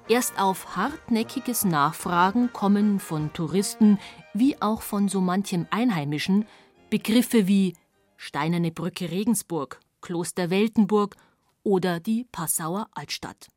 Erst 0.08 0.40
auf 0.40 0.76
hartnäckiges 0.76 1.64
Nachfragen 1.64 2.52
kommen 2.52 2.98
von 2.98 3.32
Touristen 3.32 3.98
wie 4.32 4.60
auch 4.60 4.82
von 4.82 5.08
so 5.08 5.20
manchem 5.20 5.66
Einheimischen 5.70 6.46
Begriffe 6.90 7.46
wie 7.46 7.74
Steinerne 8.16 8.70
Brücke 8.70 9.10
Regensburg, 9.10 9.80
Kloster 10.00 10.50
Weltenburg 10.50 11.16
oder 11.62 12.00
die 12.00 12.24
Passauer 12.32 12.88
Altstadt. 12.92 13.48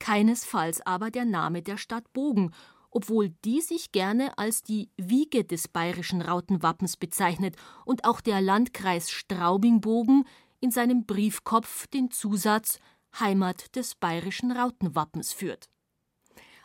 Keinesfalls 0.00 0.84
aber 0.84 1.10
der 1.10 1.24
Name 1.24 1.62
der 1.62 1.76
Stadt 1.76 2.12
Bogen 2.12 2.52
obwohl 2.90 3.30
die 3.44 3.60
sich 3.60 3.92
gerne 3.92 4.36
als 4.38 4.62
die 4.62 4.90
Wiege 4.96 5.44
des 5.44 5.68
bayerischen 5.68 6.22
Rautenwappens 6.22 6.96
bezeichnet 6.96 7.56
und 7.84 8.04
auch 8.04 8.20
der 8.20 8.40
Landkreis 8.40 9.10
Straubing-Bogen 9.10 10.24
in 10.60 10.70
seinem 10.70 11.04
Briefkopf 11.04 11.86
den 11.88 12.10
Zusatz 12.10 12.78
Heimat 13.18 13.74
des 13.76 13.94
bayerischen 13.94 14.52
Rautenwappens 14.52 15.32
führt. 15.32 15.68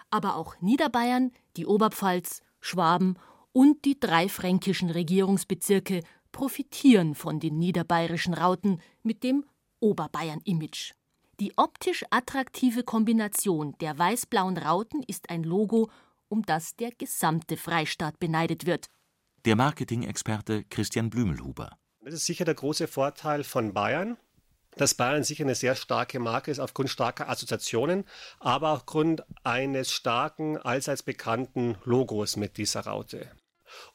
Aber 0.09 0.35
auch 0.35 0.59
Niederbayern, 0.61 1.31
die 1.57 1.65
Oberpfalz, 1.65 2.41
Schwaben 2.59 3.17
und 3.51 3.85
die 3.85 3.99
drei 3.99 4.29
fränkischen 4.29 4.89
Regierungsbezirke 4.89 6.01
profitieren 6.31 7.15
von 7.15 7.39
den 7.39 7.57
niederbayerischen 7.57 8.33
Rauten 8.33 8.81
mit 9.03 9.23
dem 9.23 9.45
Oberbayern-Image. 9.79 10.93
Die 11.39 11.53
optisch 11.57 12.05
attraktive 12.09 12.83
Kombination 12.83 13.75
der 13.79 13.97
weiß-blauen 13.97 14.57
Rauten 14.57 15.03
ist 15.03 15.29
ein 15.29 15.43
Logo 15.43 15.89
um 16.33 16.41
das 16.41 16.75
der 16.75 16.89
gesamte 16.89 17.57
Freistaat 17.57 18.17
beneidet 18.17 18.65
wird. 18.65 18.87
Der 19.45 19.55
Marketing-Experte 19.55 20.63
Christian 20.63 21.11
Blümelhuber. 21.11 21.77
Das 22.01 22.15
ist 22.15 22.25
sicher 22.25 22.43
der 22.43 22.55
große 22.55 22.87
Vorteil 22.87 23.43
von 23.43 23.71
Bayern, 23.71 24.17
dass 24.75 24.95
Bayern 24.95 25.23
sicher 25.23 25.43
eine 25.43 25.53
sehr 25.53 25.75
starke 25.75 26.19
Marke 26.19 26.49
ist 26.49 26.57
aufgrund 26.57 26.89
starker 26.89 27.29
Assoziationen, 27.29 28.05
aber 28.39 28.71
auch 28.71 28.77
aufgrund 28.77 29.23
eines 29.43 29.91
starken, 29.91 30.57
allseits 30.57 31.03
bekannten 31.03 31.77
Logos 31.85 32.35
mit 32.35 32.57
dieser 32.57 32.81
Raute. 32.81 33.29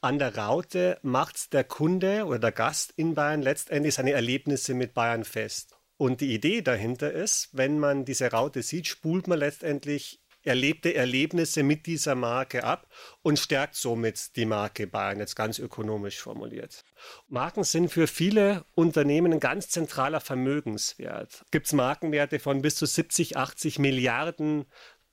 An 0.00 0.20
der 0.20 0.36
Raute 0.36 1.00
macht 1.02 1.52
der 1.52 1.64
Kunde 1.64 2.24
oder 2.24 2.38
der 2.38 2.52
Gast 2.52 2.92
in 2.94 3.16
Bayern 3.16 3.42
letztendlich 3.42 3.94
seine 3.94 4.12
Erlebnisse 4.12 4.74
mit 4.74 4.94
Bayern 4.94 5.24
fest. 5.24 5.76
Und 5.96 6.20
die 6.20 6.32
Idee 6.32 6.62
dahinter 6.62 7.10
ist, 7.10 7.48
wenn 7.50 7.80
man 7.80 8.04
diese 8.04 8.30
Raute 8.30 8.62
sieht, 8.62 8.86
spult 8.86 9.26
man 9.26 9.40
letztendlich 9.40 10.20
erlebte 10.42 10.94
Erlebnisse 10.94 11.62
mit 11.62 11.86
dieser 11.86 12.14
Marke 12.14 12.64
ab 12.64 12.88
und 13.22 13.38
stärkt 13.38 13.74
somit 13.74 14.36
die 14.36 14.46
Marke 14.46 14.86
Bayern, 14.86 15.18
jetzt 15.18 15.36
ganz 15.36 15.58
ökonomisch 15.58 16.20
formuliert. 16.20 16.84
Marken 17.28 17.64
sind 17.64 17.90
für 17.90 18.06
viele 18.06 18.64
Unternehmen 18.74 19.32
ein 19.32 19.40
ganz 19.40 19.68
zentraler 19.68 20.20
Vermögenswert. 20.20 21.44
Gibt 21.50 21.66
es 21.66 21.72
Markenwerte 21.72 22.38
von 22.38 22.62
bis 22.62 22.76
zu 22.76 22.86
70, 22.86 23.36
80 23.36 23.78
Milliarden 23.78 24.66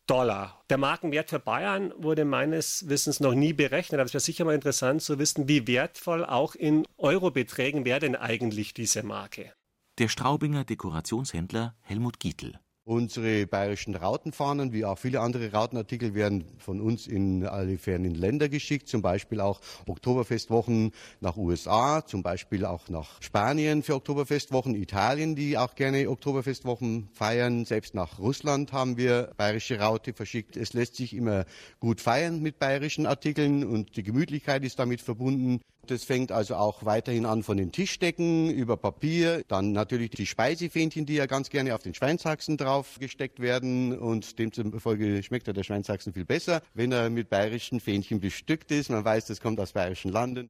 Dollar. 0.08 0.64
Der 0.70 0.78
Markenwert 0.78 1.32
für 1.32 1.40
Bayern 1.40 1.92
wurde 1.98 2.26
meines 2.26 2.88
Wissens 2.88 3.20
noch 3.20 3.34
nie 3.34 3.54
berechnet, 3.54 4.00
aber 4.00 4.06
es 4.06 4.14
wäre 4.14 4.22
sicher 4.22 4.46
mal 4.46 4.54
interessant 4.54 5.02
zu 5.02 5.18
wissen, 5.18 5.48
wie 5.48 5.66
wertvoll 5.66 6.24
auch 6.24 6.54
in 6.54 6.86
Eurobeträgen 6.98 7.86
wäre 7.86 8.02
denn 8.02 8.16
eigentlich 8.16 8.76
diese 8.76 9.02
Marke. 9.02 9.54
Der 9.98 10.08
Straubinger 10.08 10.64
Dekorationshändler 10.64 11.76
Helmut 11.82 12.20
Gietl. 12.20 12.60
Unsere 12.88 13.48
bayerischen 13.48 13.96
Rautenfahnen, 13.96 14.72
wie 14.72 14.86
auch 14.86 15.00
viele 15.00 15.20
andere 15.20 15.52
Rautenartikel, 15.52 16.14
werden 16.14 16.46
von 16.60 16.80
uns 16.80 17.08
in 17.08 17.44
alle 17.44 17.80
fernen 17.80 18.14
Länder 18.14 18.48
geschickt, 18.48 18.88
zum 18.88 19.02
Beispiel 19.02 19.42
auch 19.42 19.60
Oktoberfestwochen 19.88 20.92
nach 21.20 21.36
USA, 21.36 22.06
zum 22.06 22.22
Beispiel 22.22 22.64
auch 22.64 22.88
nach 22.90 23.20
Spanien 23.24 23.82
für 23.82 23.96
Oktoberfestwochen, 23.96 24.76
Italien, 24.76 25.36
die 25.36 25.58
auch 25.58 25.74
gerne 25.74 26.08
Oktoberfestwochen 26.08 27.10
feiern. 27.12 27.66
Selbst 27.66 27.96
nach 27.96 28.20
Russland 28.20 28.72
haben 28.72 28.98
wir 28.98 29.32
bayerische 29.36 29.80
Raute 29.80 30.14
verschickt. 30.14 30.56
Es 30.56 30.74
lässt 30.74 30.96
sich 30.96 31.16
immer 31.16 31.46
gut 31.80 32.02
feiern 32.02 32.44
mit 32.44 32.60
bayerischen 32.60 33.08
Artikeln 33.08 33.64
und 33.64 33.98
die 33.98 34.04
Gemütlichkeit 34.04 34.64
ist 34.64 34.78
damit 34.78 35.02
verbunden. 35.02 35.60
Das 35.88 36.04
fängt 36.04 36.32
also 36.32 36.56
auch 36.56 36.86
weiterhin 36.86 37.26
an 37.26 37.44
von 37.44 37.58
den 37.58 37.72
Tischdecken 37.72 38.50
über 38.50 38.78
Papier, 38.78 39.44
dann 39.48 39.72
natürlich 39.72 40.12
die 40.12 40.26
Speisefähnchen, 40.26 41.06
die 41.06 41.16
ja 41.16 41.26
ganz 41.26 41.50
gerne 41.50 41.76
auf 41.76 41.84
den 41.84 41.94
Schweinshaxen 41.94 42.58
drauf 42.58 42.98
gesteckt 43.00 43.40
werden 43.40 43.98
und 43.98 44.40
demzufolge 44.40 45.22
schmeckt 45.24 45.48
ja 45.48 45.54
der 45.54 45.64
Schweinshaxen 45.64 46.14
viel 46.14 46.26
besser, 46.26 46.62
wenn 46.74 46.92
er 46.92 47.10
mit 47.10 47.30
bayerischen 47.30 47.80
Fähnchen 47.80 48.20
bestückt 48.20 48.72
ist. 48.72 48.90
Man 48.90 49.06
weiß, 49.06 49.26
das 49.26 49.40
kommt 49.42 49.60
aus 49.60 49.74
bayerischen 49.74 50.12
Landen. 50.12 50.50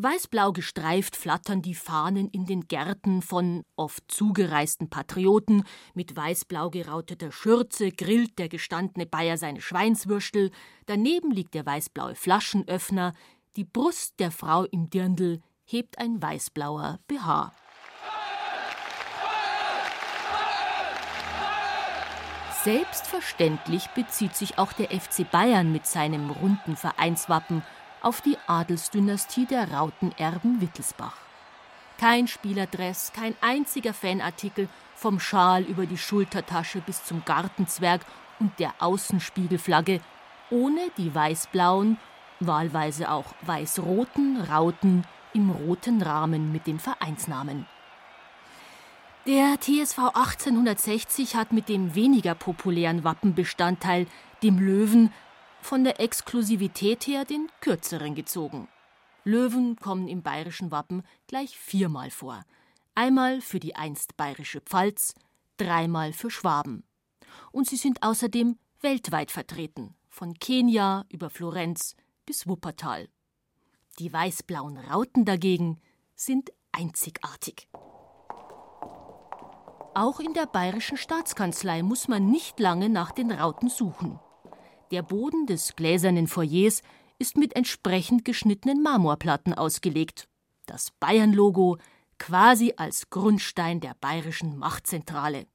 Weißblau 0.00 0.52
gestreift 0.52 1.16
flattern 1.16 1.60
die 1.60 1.74
Fahnen 1.74 2.28
in 2.28 2.46
den 2.46 2.68
Gärten 2.68 3.20
von 3.20 3.64
oft 3.74 4.04
zugereisten 4.06 4.88
Patrioten, 4.90 5.64
mit 5.92 6.14
weißblau 6.14 6.70
gerauteter 6.70 7.32
Schürze 7.32 7.90
grillt 7.90 8.38
der 8.38 8.48
gestandene 8.48 9.06
Bayer 9.06 9.36
seine 9.38 9.60
Schweinswürstel, 9.60 10.52
daneben 10.86 11.32
liegt 11.32 11.54
der 11.54 11.66
weißblaue 11.66 12.14
Flaschenöffner, 12.14 13.12
die 13.56 13.64
Brust 13.64 14.20
der 14.20 14.30
Frau 14.30 14.64
im 14.64 14.90
Dirndl 14.90 15.40
hebt 15.64 15.98
ein 15.98 16.22
weißblauer 16.22 16.98
BH. 17.08 17.52
Selbstverständlich 22.64 23.86
bezieht 23.90 24.34
sich 24.34 24.58
auch 24.58 24.72
der 24.72 24.88
FC 24.88 25.30
Bayern 25.30 25.72
mit 25.72 25.86
seinem 25.86 26.30
runden 26.30 26.76
Vereinswappen 26.76 27.62
auf 28.02 28.20
die 28.20 28.36
Adelsdynastie 28.46 29.46
der 29.46 29.72
Rautenerben 29.72 30.60
Wittelsbach. 30.60 31.16
Kein 31.98 32.28
Spielerdress, 32.28 33.12
kein 33.12 33.34
einziger 33.40 33.94
Fanartikel, 33.94 34.68
vom 34.94 35.20
Schal 35.20 35.62
über 35.62 35.86
die 35.86 35.98
Schultertasche 35.98 36.80
bis 36.80 37.04
zum 37.04 37.24
Gartenzwerg 37.24 38.02
und 38.40 38.58
der 38.58 38.74
Außenspiegelflagge, 38.80 40.00
ohne 40.50 40.90
die 40.96 41.14
weißblauen, 41.14 41.98
wahlweise 42.40 43.10
auch 43.10 43.34
weiß-roten 43.42 44.40
Rauten 44.40 45.04
im 45.34 45.50
roten 45.50 46.02
Rahmen 46.02 46.52
mit 46.52 46.66
den 46.66 46.78
Vereinsnamen. 46.78 47.66
Der 49.26 49.60
TSV 49.60 49.98
1860 50.14 51.36
hat 51.36 51.52
mit 51.52 51.68
dem 51.68 51.94
weniger 51.94 52.34
populären 52.34 53.04
Wappenbestandteil, 53.04 54.06
dem 54.42 54.58
Löwen, 54.58 55.12
von 55.60 55.84
der 55.84 56.00
Exklusivität 56.00 57.06
her 57.06 57.24
den 57.24 57.48
kürzeren 57.60 58.14
gezogen. 58.14 58.68
Löwen 59.24 59.76
kommen 59.76 60.08
im 60.08 60.22
bayerischen 60.22 60.70
Wappen 60.70 61.02
gleich 61.26 61.58
viermal 61.58 62.10
vor. 62.10 62.42
Einmal 62.94 63.40
für 63.40 63.60
die 63.60 63.76
einst 63.76 64.16
bayerische 64.16 64.60
Pfalz, 64.60 65.14
dreimal 65.58 66.12
für 66.12 66.30
Schwaben. 66.30 66.84
Und 67.52 67.68
sie 67.68 67.76
sind 67.76 68.02
außerdem 68.02 68.56
weltweit 68.80 69.30
vertreten, 69.30 69.94
von 70.08 70.34
Kenia 70.34 71.04
über 71.10 71.28
Florenz 71.28 71.96
bis 72.28 72.46
Wuppertal. 72.46 73.08
Die 73.98 74.12
weiß-blauen 74.12 74.76
Rauten 74.76 75.24
dagegen 75.24 75.80
sind 76.14 76.50
einzigartig. 76.72 77.70
Auch 79.94 80.20
in 80.20 80.34
der 80.34 80.44
bayerischen 80.44 80.98
Staatskanzlei 80.98 81.82
muss 81.82 82.06
man 82.06 82.30
nicht 82.30 82.60
lange 82.60 82.90
nach 82.90 83.12
den 83.12 83.32
Rauten 83.32 83.70
suchen. 83.70 84.20
Der 84.90 85.00
Boden 85.00 85.46
des 85.46 85.74
gläsernen 85.74 86.26
Foyers 86.26 86.82
ist 87.18 87.38
mit 87.38 87.56
entsprechend 87.56 88.26
geschnittenen 88.26 88.82
Marmorplatten 88.82 89.54
ausgelegt. 89.54 90.28
Das 90.66 90.90
Bayern-Logo 91.00 91.78
quasi 92.18 92.74
als 92.76 93.08
Grundstein 93.08 93.80
der 93.80 93.94
bayerischen 93.98 94.58
Machtzentrale. 94.58 95.46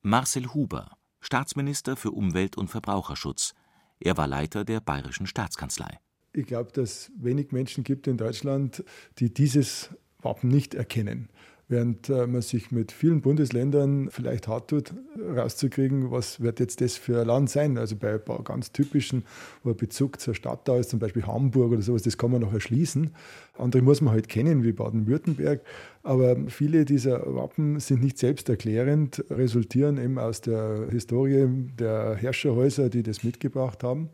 Marcel 0.00 0.54
Huber, 0.54 0.96
Staatsminister 1.20 1.96
für 1.96 2.12
Umwelt 2.12 2.56
und 2.56 2.68
Verbraucherschutz. 2.68 3.52
Er 4.00 4.16
war 4.16 4.26
Leiter 4.26 4.64
der 4.64 4.80
bayerischen 4.80 5.26
Staatskanzlei. 5.26 5.98
Ich 6.34 6.46
glaube, 6.46 6.72
dass 6.72 6.90
es 6.90 7.12
wenig 7.16 7.52
Menschen 7.52 7.84
gibt 7.84 8.06
in 8.06 8.16
Deutschland, 8.16 8.84
die 9.18 9.32
dieses 9.32 9.90
Wappen 10.20 10.48
nicht 10.48 10.74
erkennen 10.74 11.28
während 11.68 12.08
äh, 12.08 12.26
man 12.26 12.42
sich 12.42 12.70
mit 12.70 12.92
vielen 12.92 13.20
Bundesländern 13.20 14.08
vielleicht 14.10 14.48
hart 14.48 14.68
tut, 14.68 14.94
rauszukriegen, 15.18 16.10
was 16.10 16.40
wird 16.40 16.60
jetzt 16.60 16.80
das 16.80 16.96
für 16.96 17.20
ein 17.20 17.26
Land 17.26 17.50
sein. 17.50 17.78
Also 17.78 17.96
bei 17.96 18.14
ein 18.14 18.24
paar 18.24 18.42
ganz 18.42 18.72
typischen, 18.72 19.24
wo 19.62 19.70
ein 19.70 19.76
Bezug 19.76 20.20
zur 20.20 20.34
Stadt 20.34 20.68
da 20.68 20.76
ist, 20.76 20.90
zum 20.90 20.98
Beispiel 20.98 21.26
Hamburg 21.26 21.72
oder 21.72 21.82
sowas, 21.82 22.02
das 22.02 22.18
kann 22.18 22.30
man 22.30 22.42
noch 22.42 22.52
erschließen. 22.52 23.14
Andere 23.56 23.82
muss 23.82 24.00
man 24.00 24.12
halt 24.12 24.28
kennen, 24.28 24.62
wie 24.62 24.72
Baden-Württemberg. 24.72 25.62
Aber 26.02 26.36
viele 26.48 26.84
dieser 26.84 27.34
Wappen 27.34 27.80
sind 27.80 28.02
nicht 28.02 28.18
selbsterklärend, 28.18 29.24
resultieren 29.30 29.96
eben 29.98 30.18
aus 30.18 30.42
der 30.42 30.88
Historie 30.90 31.48
der 31.78 32.16
Herrscherhäuser, 32.16 32.90
die 32.90 33.02
das 33.02 33.24
mitgebracht 33.24 33.82
haben. 33.82 34.10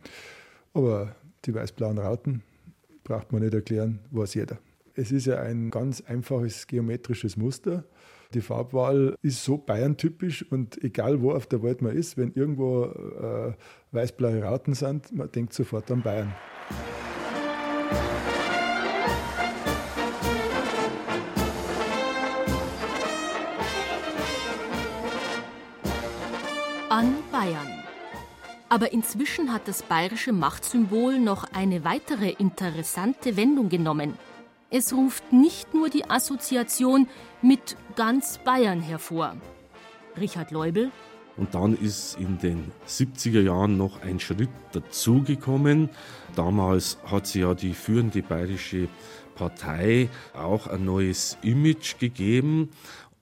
Aber 0.73 1.17
die 1.45 1.55
weiß-blauen 1.55 1.99
Rauten 1.99 2.43
braucht 3.05 3.33
man 3.33 3.43
nicht 3.43 3.55
erklären, 3.55 4.01
weiß 4.11 4.35
jeder. 4.35 4.59
Es 4.95 5.13
ist 5.13 5.27
ja 5.27 5.41
ein 5.41 5.71
ganz 5.71 6.01
einfaches 6.03 6.67
geometrisches 6.67 7.37
Muster. 7.37 7.85
Die 8.35 8.41
Farbwahl 8.41 9.17
ist 9.23 9.43
so 9.43 9.57
Bayern-typisch 9.57 10.45
und 10.51 10.83
egal 10.85 11.21
wo 11.21 11.33
auf 11.33 11.47
der 11.47 11.63
Welt 11.63 11.83
man 11.83 11.97
ist, 11.97 12.17
wenn 12.17 12.33
irgendwo 12.33 12.85
äh, 12.85 13.53
weiß-blaue 13.93 14.43
Rauten 14.43 14.75
sind, 14.75 15.13
man 15.13 15.31
denkt 15.33 15.53
sofort 15.53 15.91
an 15.91 16.03
Bayern. 16.03 16.35
An 26.89 27.15
Bayern. 27.33 27.80
Aber 28.73 28.93
inzwischen 28.93 29.53
hat 29.53 29.67
das 29.67 29.83
bayerische 29.83 30.33
Machtsymbol 30.33 31.19
noch 31.19 31.45
eine 31.53 31.83
weitere 31.85 32.31
interessante 32.31 33.37
Wendung 33.37 33.69
genommen. 33.69 34.15
Es 34.71 34.93
ruft 34.93 35.33
nicht 35.33 35.75
nur 35.75 35.91
die 35.91 36.09
Assoziation 36.09 37.09
mit 37.43 37.77
ganz 37.97 38.39
Bayern 38.39 38.81
hervor. 38.81 39.35
Richard 40.17 40.53
Leubel. 40.53 40.93
Und 41.37 41.53
dann 41.53 41.77
ist 41.77 42.17
in 42.21 42.39
den 42.39 42.71
70er 42.87 43.41
Jahren 43.41 43.77
noch 43.77 44.03
ein 44.03 44.21
Schritt 44.21 44.51
dazugekommen. 44.71 45.91
Damals 46.37 46.99
hat 47.05 47.27
sie 47.27 47.41
ja 47.41 47.55
die 47.55 47.75
führende 47.75 48.23
bayerische 48.23 48.89
Partei 49.35 50.09
auch 50.33 50.69
ein 50.69 50.85
neues 50.85 51.37
Image 51.43 51.99
gegeben 51.99 52.71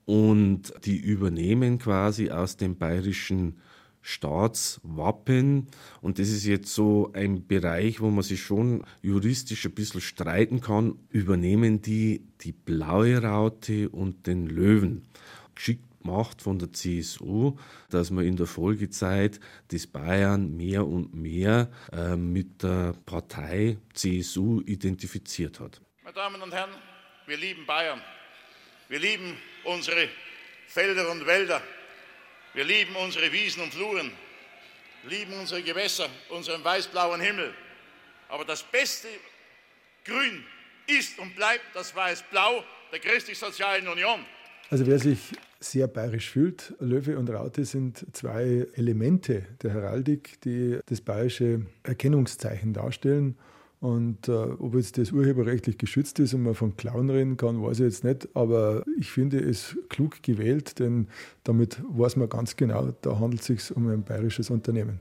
und 0.05 0.75
die 0.85 0.99
übernehmen 0.99 1.79
quasi 1.79 2.31
aus 2.31 2.59
dem 2.59 2.77
bayerischen 2.77 3.57
Staatswappen. 4.09 5.66
Und 6.01 6.18
das 6.18 6.31
ist 6.31 6.47
jetzt 6.47 6.75
so 6.75 7.11
ein 7.12 7.47
Bereich, 7.47 8.01
wo 8.01 8.09
man 8.09 8.23
sich 8.23 8.42
schon 8.42 8.83
juristisch 9.03 9.66
ein 9.66 9.75
bisschen 9.75 10.01
streiten 10.01 10.62
kann. 10.62 10.99
Übernehmen 11.11 11.83
die 11.83 12.23
die 12.40 12.53
blaue 12.53 13.23
Raute 13.23 13.90
und 13.90 14.27
den 14.27 14.47
Löwen? 14.47 15.07
Geschickt 15.55 15.85
macht 16.05 16.40
von 16.40 16.59
der 16.59 16.73
CSU, 16.73 17.59
dass 17.90 18.11
man 18.11 18.25
in 18.25 18.37
der 18.37 18.47
Folgezeit 18.47 19.40
das 19.68 19.87
Bayern 19.87 20.57
mehr 20.57 20.87
und 20.87 21.12
mehr 21.12 21.71
äh, 21.92 22.16
mit 22.16 22.62
der 22.62 22.94
Partei 23.05 23.77
CSU 23.92 24.62
identifiziert 24.64 25.61
hat. 25.61 25.83
Meine 26.03 26.14
Damen 26.14 26.40
und 26.40 26.55
Herren, 26.55 26.71
wir 27.27 27.37
lieben 27.37 27.66
Bayern. 27.66 28.01
Wir 28.88 29.01
lieben 29.01 29.37
unsere 29.64 30.09
Felder 30.66 31.11
und 31.11 31.27
Wälder. 31.27 31.61
Wir 32.55 32.65
lieben 32.65 32.97
unsere 32.97 33.31
Wiesen 33.33 33.63
und 33.63 33.75
Fluren, 33.75 34.11
lieben 35.05 35.33
unsere 35.35 35.63
Gewässer, 35.63 36.09
unseren 36.31 36.65
weiß-blauen 36.65 37.21
Himmel. 37.21 37.55
Aber 38.29 38.45
das 38.45 38.63
beste 38.63 39.09
Grün 40.05 40.45
ist 40.87 41.19
und 41.19 41.37
bleibt 41.37 41.65
das 41.75 41.95
weiß-blau 41.95 42.65
der 42.91 42.99
christlich-sozialen 42.99 43.87
Union. 43.89 44.25
Also 44.71 44.87
wer 44.87 44.99
sich 44.99 45.19
sehr 45.61 45.89
bayerisch 45.89 46.31
fühlt, 46.31 46.75
Löwe 46.79 47.19
und 47.19 47.31
Raute 47.31 47.65
sind 47.65 48.05
zwei 48.15 48.67
Elemente 48.75 49.47
der 49.63 49.73
Heraldik, 49.73 50.41
die 50.43 50.79
das 50.87 51.01
bayerische 51.01 51.67
Erkennungszeichen 51.83 52.73
darstellen. 52.73 53.37
Und 53.81 54.29
äh, 54.29 54.33
ob 54.33 54.75
jetzt 54.75 54.99
das 54.99 55.12
urheberrechtlich 55.12 55.79
geschützt 55.79 56.19
ist 56.19 56.35
und 56.35 56.43
man 56.43 56.55
von 56.55 56.77
Clown 56.77 57.11
reden 57.11 57.37
kann, 57.37 57.62
weiß 57.62 57.79
ich 57.79 57.85
jetzt 57.85 58.05
nicht. 58.05 58.29
Aber 58.35 58.83
ich 58.99 59.11
finde 59.11 59.38
es 59.38 59.77
klug 59.88 60.23
gewählt, 60.23 60.81
denn 60.81 61.07
damit 61.45 61.81
weiß 61.88 62.17
man 62.17 62.29
ganz 62.29 62.57
genau, 62.57 62.93
da 63.03 63.21
handelt 63.21 63.41
es 63.41 63.47
sich 63.47 63.77
um 63.77 63.87
ein 63.88 64.03
bayerisches 64.03 64.51
Unternehmen. 64.51 64.99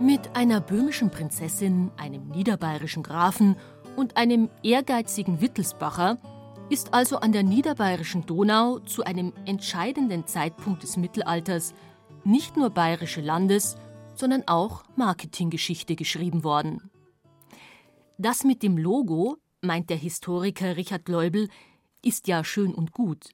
Mit 0.00 0.34
einer 0.34 0.60
böhmischen 0.62 1.10
Prinzessin, 1.10 1.90
einem 1.98 2.28
niederbayerischen 2.28 3.02
Grafen 3.02 3.56
und 3.96 4.16
einem 4.16 4.48
ehrgeizigen 4.62 5.40
Wittelsbacher 5.42 6.18
ist 6.70 6.94
also 6.94 7.18
an 7.18 7.32
der 7.32 7.42
niederbayerischen 7.42 8.26
Donau 8.26 8.78
zu 8.80 9.04
einem 9.04 9.32
entscheidenden 9.46 10.26
Zeitpunkt 10.26 10.82
des 10.82 10.96
Mittelalters 10.96 11.74
nicht 12.24 12.56
nur 12.56 12.70
bayerische 12.70 13.20
Landes, 13.20 13.76
sondern 14.14 14.48
auch 14.48 14.84
Marketinggeschichte 14.96 15.96
geschrieben 15.96 16.42
worden. 16.42 16.90
Das 18.18 18.44
mit 18.44 18.62
dem 18.62 18.78
Logo, 18.78 19.36
meint 19.60 19.90
der 19.90 19.96
Historiker 19.96 20.76
Richard 20.76 21.08
Leubel, 21.08 21.48
ist 22.02 22.28
ja 22.28 22.44
schön 22.44 22.74
und 22.74 22.92
gut. 22.92 23.28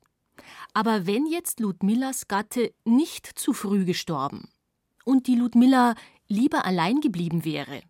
Aber 0.73 1.07
wenn 1.07 1.27
jetzt 1.27 1.61
Ludmillas 1.61 2.29
Gatte 2.29 2.73
nicht 2.85 3.27
zu 3.27 3.53
früh 3.53 3.85
gestorben 3.85 4.49
und 5.05 5.27
die 5.27 5.37
Ludmilla 5.37 5.95
lieber 6.29 6.65
allein 6.65 7.01
geblieben 7.01 7.45
wäre 7.45 7.83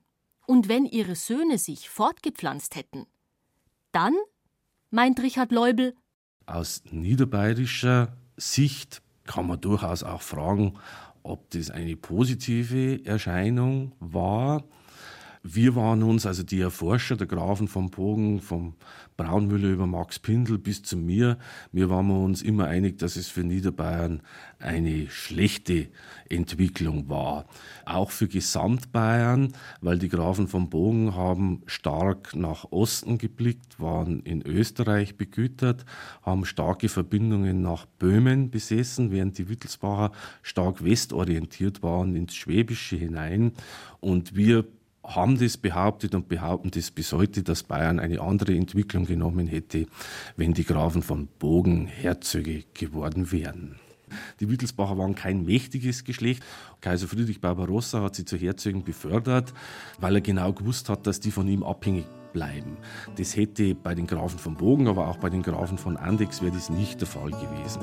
und 0.47 0.69
wenn 0.69 0.85
ihre 0.85 1.15
Söhne 1.15 1.59
sich 1.59 1.89
fortgepflanzt 1.89 2.75
hätten, 2.75 3.07
dann, 3.93 4.15
meint 4.91 5.21
Richard 5.21 5.53
Leubel, 5.53 5.95
aus 6.47 6.83
niederbayerischer 6.91 8.17
Sicht 8.37 9.03
kann 9.25 9.47
man 9.47 9.61
durchaus 9.61 10.03
auch 10.03 10.23
fragen, 10.23 10.75
ob 11.23 11.51
das 11.51 11.71
eine 11.71 11.97
positive 11.97 13.05
Erscheinung 13.05 13.93
war. 14.01 14.65
Wir 15.43 15.75
waren 15.75 16.03
uns, 16.03 16.27
also 16.27 16.43
die 16.43 16.61
Erforscher, 16.61 17.17
der 17.17 17.27
Grafen 17.27 17.67
vom 17.67 17.89
Bogen, 17.89 18.43
vom 18.43 18.75
Braunmüller 19.17 19.71
über 19.71 19.87
Max 19.87 20.19
Pindel 20.19 20.59
bis 20.59 20.83
zu 20.83 20.99
mir, 20.99 21.39
wir 21.73 21.89
waren 21.89 22.11
uns 22.11 22.43
immer 22.43 22.67
einig, 22.67 22.99
dass 22.99 23.17
es 23.17 23.29
für 23.29 23.43
Niederbayern 23.43 24.21
eine 24.59 25.09
schlechte 25.09 25.89
Entwicklung 26.29 27.09
war. 27.09 27.47
Auch 27.87 28.11
für 28.11 28.29
Gesamtbayern, 28.29 29.55
weil 29.81 29.99
die 29.99 30.11
Grafen 30.11 30.47
vom 30.47 30.69
Bogen 30.69 31.15
haben 31.15 31.63
stark 31.65 32.37
nach 32.37 32.71
Osten 32.71 33.17
geblickt, 33.17 33.81
waren 33.81 34.21
in 34.21 34.43
Österreich 34.43 35.17
begütert, 35.17 35.87
haben 36.23 36.45
starke 36.45 36.91
Verbindungen 36.91 37.63
nach 37.63 37.87
Böhmen 37.87 38.51
besessen, 38.51 39.11
während 39.11 39.39
die 39.39 39.49
Wittelsbacher 39.49 40.13
stark 40.43 40.85
westorientiert 40.85 41.83
waren 41.83 42.15
ins 42.15 42.35
Schwäbische 42.35 42.97
hinein. 42.97 43.53
Und 44.01 44.37
wir 44.37 44.67
haben 45.15 45.39
das 45.39 45.57
behauptet 45.57 46.15
und 46.15 46.29
behaupten 46.29 46.71
das 46.71 46.91
bis 46.91 47.13
heute, 47.13 47.43
dass 47.43 47.63
Bayern 47.63 47.99
eine 47.99 48.21
andere 48.21 48.55
Entwicklung 48.55 49.07
genommen 49.07 49.47
hätte, 49.47 49.87
wenn 50.37 50.55
die 50.55 50.65
Grafen 50.65 51.03
von 51.03 51.29
Bogen 51.39 51.87
Herzöge 51.87 52.65
geworden 52.75 53.33
wären. 53.33 53.77
Die 54.41 54.49
Wittelsbacher 54.51 54.99
waren 54.99 55.15
kein 55.15 55.45
mächtiges 55.45 56.05
Geschlecht. 56.05 56.43
Kaiser 56.81 57.07
Friedrich 57.07 57.41
Barbarossa 57.41 58.03
hat 58.03 58.17
sie 58.17 58.25
zu 58.25 58.37
Herzögen 58.37 58.83
befördert, 58.83 59.53
weil 60.01 60.17
er 60.17 60.21
genau 60.21 60.53
gewusst 60.53 60.89
hat, 60.89 61.07
dass 61.07 61.21
die 61.21 61.31
von 61.31 61.47
ihm 61.47 61.63
abhängig 61.63 62.07
bleiben. 62.33 62.77
Das 63.17 63.37
hätte 63.37 63.75
bei 63.75 63.95
den 63.95 64.07
Grafen 64.07 64.39
von 64.39 64.57
Bogen, 64.57 64.89
aber 64.89 65.09
auch 65.09 65.17
bei 65.17 65.31
den 65.31 65.43
Grafen 65.43 65.79
von 65.79 65.97
Andex 65.97 66.43
wäre 66.43 66.53
das 66.53 66.71
nicht 66.71 67.01
der 67.01 67.09
Fall 67.09 67.31
gewesen. 67.31 67.83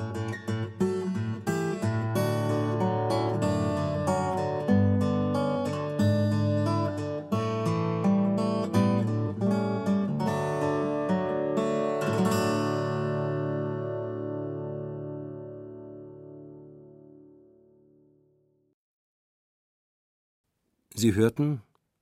Sie 21.07 21.15
hörten 21.15 21.61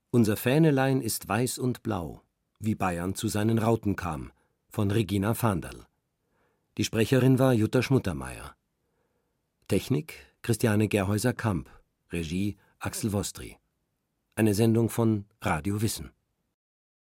Unser 0.10 0.36
Fähnelein 0.36 1.00
ist 1.00 1.28
weiß 1.28 1.60
und 1.60 1.84
blau, 1.84 2.24
wie 2.60 2.74
Bayern 2.74 3.13
zu 3.13 3.28
seinen 3.28 3.60
Rauten 3.60 3.96
kam, 3.96 4.32
von 4.68 4.89
Regina 4.89 5.36
Fahndal. 5.36 5.86
Die 6.80 6.84
Sprecherin 6.86 7.38
war 7.38 7.54
Jutta 7.54 7.84
Schmuttermeier. 7.84 8.56
Technik 9.68 10.15
Christiane 10.41 10.88
Gerhäuser-Kamp, 10.88 11.70
Regie 12.12 12.58
Axel 12.80 13.13
Wostri. 13.13 13.58
Eine 14.34 14.56
Sendung 14.56 14.89
von 14.89 15.26
Radio 15.39 15.84
Wissen. 15.84 16.10